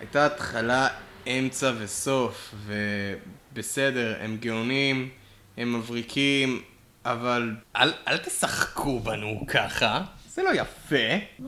הייתה 0.00 0.26
התחלה, 0.26 0.88
אמצע 1.26 1.72
וסוף, 1.78 2.54
ובסדר, 2.66 4.14
הם 4.20 4.36
גאונים, 4.40 5.08
הם 5.56 5.78
מבריקים, 5.78 6.62
אבל 7.04 7.54
אל, 7.76 7.92
אל 8.08 8.16
תשחקו 8.16 9.00
בנו 9.00 9.44
ככה. 9.48 10.02
זה 10.34 10.42
לא 10.42 10.50
יפה. 10.54 10.96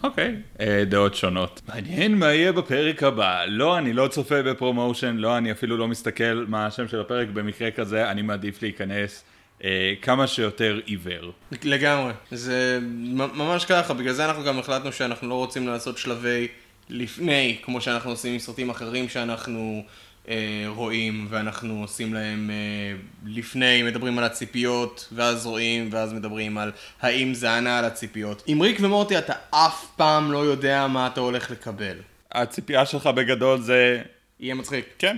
אוקיי. 0.02 0.28
Okay. 0.28 0.60
אה, 0.60 0.82
uh, 0.82 0.84
דעות 0.84 1.14
שונות. 1.14 1.60
מעניין 1.68 2.14
מה 2.14 2.32
יהיה 2.32 2.52
בפרק 2.52 3.02
הבא. 3.02 3.44
לא, 3.44 3.78
אני 3.78 3.92
לא 3.92 4.08
צופה 4.08 4.42
בפרומושן, 4.42 5.16
לא, 5.16 5.36
אני 5.36 5.52
אפילו 5.52 5.76
לא 5.76 5.88
מסתכל 5.88 6.44
מה 6.48 6.66
השם 6.66 6.88
של 6.88 7.00
הפרק. 7.00 7.28
במקרה 7.28 7.70
כזה, 7.70 8.10
אני 8.10 8.22
מעדיף 8.22 8.62
להיכנס 8.62 9.24
uh, 9.60 9.64
כמה 10.02 10.26
שיותר 10.26 10.80
עיוור. 10.84 11.32
לגמרי. 11.64 12.12
זה 12.30 12.78
ממש 13.12 13.64
ככה, 13.64 13.94
בגלל 13.94 14.12
זה 14.12 14.24
אנחנו 14.24 14.44
גם 14.44 14.58
החלטנו 14.58 14.92
שאנחנו 14.92 15.28
לא 15.28 15.34
רוצים 15.34 15.68
לעשות 15.68 15.98
שלבי 15.98 16.48
לפני, 16.88 17.58
כמו 17.62 17.80
שאנחנו 17.80 18.10
עושים 18.10 18.32
עם 18.32 18.38
סרטים 18.38 18.70
אחרים 18.70 19.08
שאנחנו... 19.08 19.82
אה, 20.28 20.64
רואים 20.66 21.26
ואנחנו 21.30 21.80
עושים 21.80 22.14
להם 22.14 22.50
אה, 22.50 22.97
לפני, 23.26 23.83
מדברים 23.83 24.18
על 24.18 24.25
הציפיות 24.25 25.09
ואז 25.12 25.47
רואים 25.47 25.88
ואז 25.92 26.12
מדברים 26.12 26.59
על 26.59 26.73
האם 27.00 27.35
זה 27.35 27.56
ענה 27.56 27.78
על 27.78 27.85
הציפיות. 27.85 28.42
עם 28.47 28.61
ריק 28.61 28.78
ומורטי 28.80 29.18
אתה 29.18 29.33
אף 29.50 29.87
פעם 29.97 30.33
לא 30.33 30.38
יודע 30.38 30.87
מה 30.87 31.06
אתה 31.06 31.21
הולך 31.21 31.50
לקבל. 31.50 31.97
הציפייה 32.33 32.87
שלך 32.87 33.06
בגדול 33.06 33.61
זה... 33.61 34.02
יהיה 34.40 34.54
מצחיק. 34.54 34.87
כן. 34.99 35.16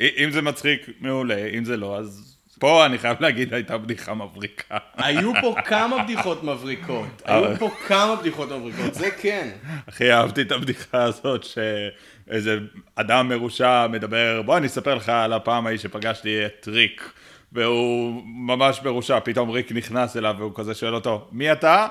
אם 0.00 0.30
זה 0.30 0.42
מצחיק, 0.42 0.88
מעולה, 1.00 1.46
אם 1.46 1.64
זה 1.64 1.76
לא, 1.76 1.98
אז 1.98 2.33
פה 2.58 2.86
אני 2.86 2.98
חייב 2.98 3.16
להגיד 3.20 3.54
הייתה 3.54 3.78
בדיחה 3.78 4.14
מבריקה. 4.14 4.78
היו 4.96 5.32
פה 5.40 5.54
כמה 5.64 6.04
בדיחות 6.04 6.44
מבריקות, 6.44 7.22
היו 7.24 7.58
פה 7.58 7.70
כמה 7.86 8.16
בדיחות 8.16 8.50
מבריקות, 8.52 8.94
זה 8.94 9.10
כן. 9.10 9.48
הכי 9.88 10.12
אהבתי 10.12 10.42
את 10.42 10.52
הבדיחה 10.52 11.02
הזאת 11.02 11.44
שאיזה 11.44 12.58
אדם 12.94 13.28
מרושע 13.28 13.86
מדבר, 13.86 14.42
בוא 14.42 14.56
אני 14.56 14.66
אספר 14.66 14.94
לך 14.94 15.08
על 15.08 15.32
הפעם 15.32 15.66
ההיא 15.66 15.78
שפגשתי 15.78 16.46
את 16.46 16.68
ריק. 16.68 17.12
והוא 17.52 18.22
ממש 18.24 18.80
מרושע, 18.84 19.18
פתאום 19.20 19.50
ריק 19.50 19.72
נכנס 19.72 20.16
אליו 20.16 20.34
והוא 20.38 20.52
כזה 20.54 20.74
שואל 20.74 20.94
אותו, 20.94 21.28
מי 21.32 21.52
אתה? 21.52 21.86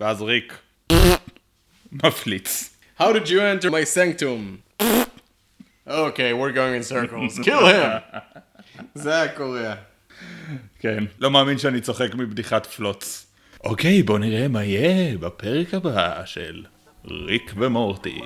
ואז 0.00 0.22
ריק 0.22 0.58
מפליץ. 1.92 2.70
How 2.98 3.12
did 3.12 3.28
you 3.28 3.40
enter 3.40 3.70
my 3.70 3.84
sanctum? 3.84 4.62
okay, 5.86 6.32
we're 6.32 6.52
going 6.52 6.74
in 6.74 6.82
circles. 6.82 7.38
kill 7.38 7.66
him! 7.66 8.00
זה 8.94 9.14
היה 9.14 9.28
קוריאה. 9.28 9.74
כן, 10.80 11.04
לא 11.20 11.30
מאמין 11.30 11.58
שאני 11.58 11.80
צוחק 11.80 12.14
מבדיחת 12.14 12.66
פלוץ. 12.66 13.26
אוקיי, 13.64 14.02
בוא 14.02 14.18
נראה 14.18 14.48
מה 14.48 14.64
יהיה 14.64 15.18
בפרק 15.18 15.74
הבא 15.74 16.22
של 16.24 16.62
ריק 17.04 17.52
ומורטי. 17.56 18.20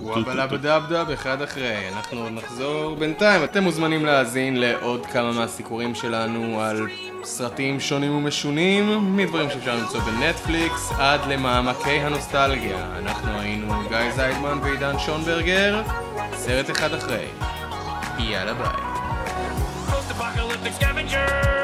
וואבלה 0.00 0.46
בדבדב 0.46 1.10
אחד 1.14 1.42
אחרי, 1.42 1.88
אנחנו 1.88 2.30
נחזור 2.30 2.96
בינתיים. 2.96 3.44
אתם 3.44 3.62
מוזמנים 3.62 4.04
להאזין 4.04 4.60
לעוד 4.60 5.06
כמה 5.06 5.32
מהסיקורים 5.32 5.94
שלנו 5.94 6.60
על 6.60 6.86
סרטים 7.24 7.80
שונים 7.80 8.14
ומשונים, 8.14 9.16
מדברים 9.16 9.50
שאפשר 9.50 9.76
למצוא 9.76 10.00
בנטפליקס 10.00 10.92
עד 10.98 11.20
למעמקי 11.28 11.90
הנוסטלגיה. 11.90 12.96
אנחנו 12.98 13.40
היינו 13.40 13.88
גיא 13.88 14.10
זיידמן 14.14 14.58
ועידן 14.62 14.98
שונברגר, 14.98 15.82
סרט 16.34 16.70
אחד 16.70 16.94
אחרי. 16.94 17.26
יאללה 18.18 18.54
ביי. 18.54 18.89
danger! 21.10 21.59